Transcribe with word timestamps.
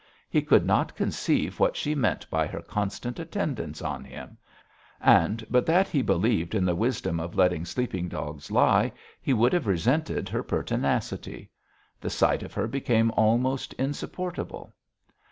He 0.31 0.41
could 0.41 0.65
not 0.65 0.95
conceive 0.95 1.59
what 1.59 1.77
she 1.77 1.93
meant 1.93 2.27
by 2.31 2.47
her 2.47 2.63
constant 2.63 3.19
attendance 3.19 3.83
on 3.83 4.03
him; 4.03 4.35
and 4.99 5.45
but 5.47 5.63
that 5.67 5.87
he 5.89 6.01
believed 6.01 6.55
in 6.55 6.65
the 6.65 6.73
wisdom 6.73 7.19
of 7.19 7.35
letting 7.35 7.65
sleeping 7.65 8.07
dogs 8.09 8.49
lie, 8.49 8.93
he 9.21 9.31
would 9.31 9.53
have 9.53 9.67
resented 9.67 10.27
her 10.27 10.41
pertinacity. 10.41 11.51
The 11.99 12.09
sight 12.09 12.41
of 12.41 12.55
her 12.55 12.67
became 12.67 13.11
almost 13.11 13.73
insupportable. 13.73 14.73